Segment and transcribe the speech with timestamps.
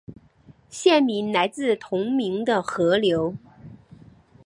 [0.67, 3.37] 县名来自同名的河流。